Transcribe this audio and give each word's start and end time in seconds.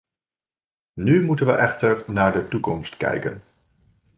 Nu 0.93 1.21
moeten 1.23 1.45
we 1.45 1.51
echter 1.51 2.03
naar 2.07 2.31
de 2.33 2.47
toekomst 2.47 2.97
kijken. 2.97 3.43